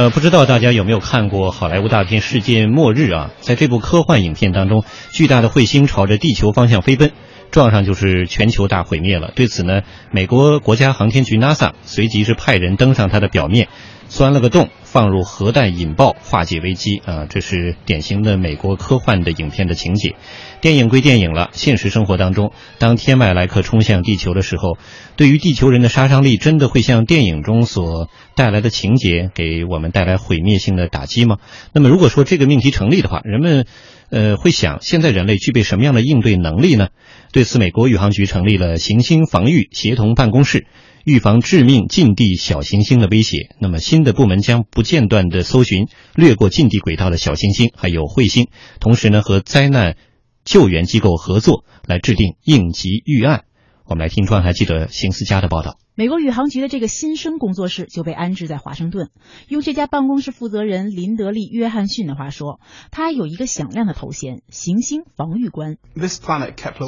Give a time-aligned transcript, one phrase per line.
[0.00, 3.32] 呃，不知道大家有没有看过好莱坞大片《世界末日》啊？
[3.40, 4.82] 在这部科幻影片当中，
[5.12, 7.12] 巨大的彗星朝着地球方向飞奔，
[7.50, 9.30] 撞上就是全球大毁灭了。
[9.36, 13.68] 对此呢，美国国家航天局 NASA 随即是派人登上它的表面。
[14.08, 17.26] 钻了个洞，放入核弹引爆，化解危机啊！
[17.28, 20.16] 这是典型的美国科幻的影片的情节。
[20.60, 24.76] 电影归电影了，现实生活当中，当天外来客冲向地球的时候，
[25.16, 31.38] 对于地球人的杀伤力，真的会像电影中所带来的情节给我们带来毁灭性的打击吗？
[31.72, 33.66] 那么，如果说这个命题成立的话，人们
[34.10, 36.88] 呃会想，现在人类具备什么样的应对能力呢？
[37.32, 40.66] 对此，美国宇航局成立了行星防御协同办公室。
[41.02, 48.48] 预防致命近地小行星的威胁，那么新的部门将不间断地搜寻掠过近地轨道的小行星，还有彗星，
[48.80, 49.96] 同时呢和灾难
[50.44, 53.44] 救援机构合作来制定应急预案。
[53.84, 55.78] 我们来听专台记者邢思佳的报道。
[55.96, 59.10] 美国宇航局的这个新生工作室就被安置在华盛顿。
[59.48, 62.60] 用这家办公室负责人林德利·约翰逊的话说，
[62.90, 65.76] 他有一个响亮的头衔——行星防御官。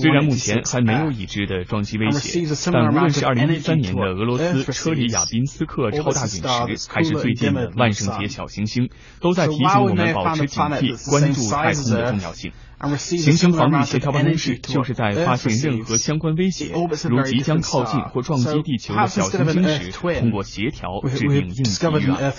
[0.01, 6.27] 虽然目前还没有已知的撞击威胁，但无论是2013年的俄罗斯车里亚宾斯克超大
[6.67, 8.89] 陨石，还是最近的万圣节小行星，
[9.21, 12.53] 都在提醒我们保持警惕，关注太空的重要性。
[12.97, 16.73] 行星防御协调办公室就是在发现任何相关威胁，
[17.09, 22.33] 如即将靠近或撞击地球的小行星时，通过协调制定应急预案。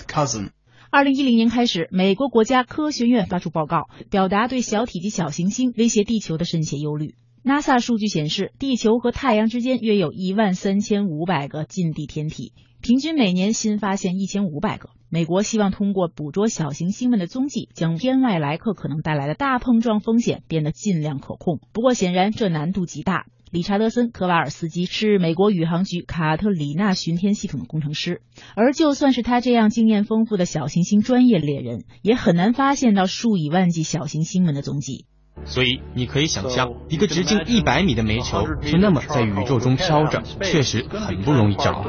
[0.90, 7.16] 二零一零年开始，美国国家科学院发出报告，表达对小体积小行星威胁地球的深切忧虑。
[7.44, 14.90] NASA 数据显示，地球和太阳之间约有一万三千五百个近地天体，平均每年新发现一千五百个。
[15.10, 21.60] 美国希望通过捕捉小行星们的踪迹，将天外来客可能带来的大碰撞风险变得尽量可控。
[21.72, 23.26] 不过，显然这难度极大。
[23.54, 28.20] 理查德森·科瓦尔斯基是美国宇航局卡特里娜巡天系统的工程师，
[28.56, 35.06] 而就算是他这样经验丰富的小行星专业猎人，也很难发现到数以万计小行星们的踪迹。
[35.44, 41.88] 所以，你可以想象，一个直径一百米的煤球就那么在宇宙中飘着，确实很不容易找。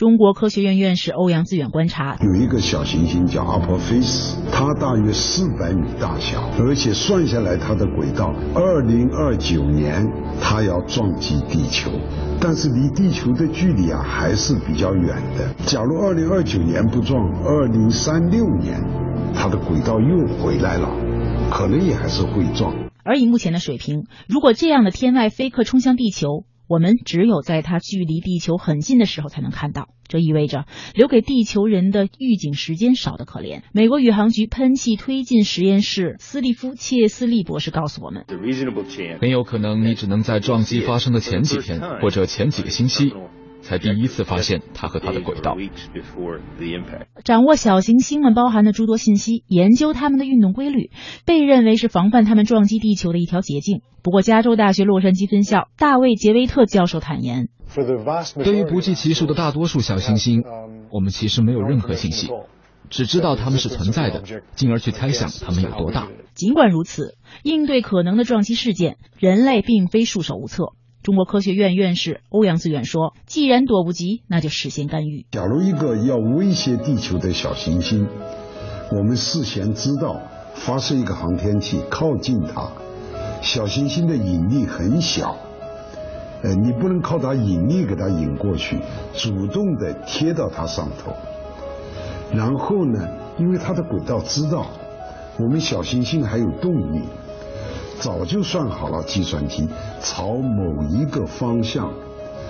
[0.00, 11.90] 中国科学院院士欧阳自远观察，有一个小行星叫阿波菲斯，它大约四百米大小，而且算下来它的轨道，二零二九年它要撞击地球，
[12.40, 15.04] 但是离地球的距离啊还是比较远
[15.36, 15.52] 的。
[15.66, 18.82] 假如二零二九年不撞，二零三六年
[19.34, 20.88] 它的轨道又回来了，
[21.50, 22.74] 可能也还是会撞。
[23.04, 33.62] 而以目前的水平，如果这样的天外飞客冲向地球，我们只有在它距离地球很近的时候才能看到，这意味着留给地球人的预警时间少得可怜。
[33.72, 38.24] 美国宇航局喷气推进实验室斯蒂夫切斯利博士告诉我们，
[39.20, 43.12] 很有可能你只能在撞击发生的前几天或者前几个星期。
[43.62, 45.56] 才第一次发现它和它的轨道。
[47.24, 50.90] 掌握小行星们包含的诸多信息，研究它们的运动规律，
[51.24, 53.82] 被认为是防范它们撞击地球的一条捷径。
[54.02, 57.48] 不过，加州大学洛杉矶分校大卫·杰维特教授坦言，
[58.42, 60.42] 对于不计其数的大多数小行星，
[60.90, 62.28] 我们其实没有任何信息，
[62.88, 64.22] 只知道它们是存在的，
[64.54, 66.08] 进而去猜想它们有多大。
[66.32, 70.72] 尽管如此，应对可能的撞击事件，人类并非束手无策。
[71.10, 75.26] 中国科学院院士欧阳自远说：“既然躲不及，那就事先干预。
[75.32, 78.06] 假如一个要威胁地球的小行星，
[78.92, 80.20] 我们事先知道
[80.54, 82.70] 发射一个航天器靠近它，
[83.42, 85.34] 小行星的引力很小，
[86.44, 88.78] 呃，你不能靠它引力给它引过去，
[89.12, 91.12] 主动的贴到它上头。
[92.32, 94.64] 然后呢，因为它的轨道知道
[95.40, 97.02] 我们小行星还有动力。”
[98.00, 99.68] 早就算好了，计算机
[100.02, 101.92] 朝某一个方向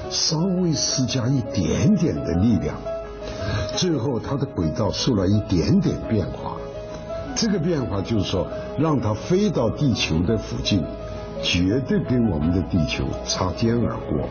[0.09, 2.77] 稍微施加一点点的力量，
[3.77, 6.57] 最后它的轨道受了一点点变化。
[7.35, 8.47] 这个变化就是说，
[8.79, 10.85] 让它飞到地球的附近，
[11.43, 14.29] 绝对跟我们的地球擦肩而过。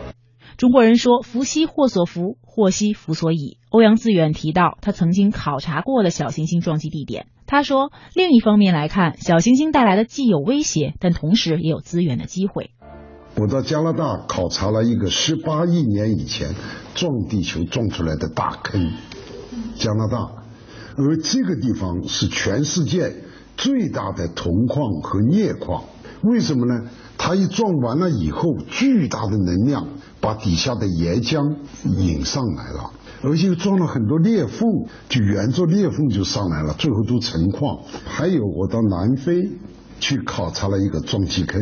[0.60, 7.28] 中国人说：“福兮祸所伏，祸兮福所倚。”欧阳自远提到他曾经考察过的小行星撞击地点。
[7.46, 12.72] 他说：“另一方面来看，小行星带来的既有威胁，但同时也有资源的机会。”
[13.40, 16.50] 我到加拿大考察了一个十八亿年以前
[16.94, 18.92] 撞地球撞出来的大坑，
[19.76, 20.18] 加拿大，
[20.98, 23.14] 而这个地方是全世界
[23.56, 25.84] 最大的铜矿和镍矿。
[26.22, 26.90] 为什么呢？
[27.16, 29.88] 它一撞完了以后，巨大的能量
[30.20, 34.68] 把底下的岩浆引上来了，而且又撞了很多裂缝，
[35.08, 37.78] 就沿着裂缝就上来了，最后都成矿。
[38.04, 39.50] 还有，我到南非
[39.98, 41.60] 去考察了一个撞击坑，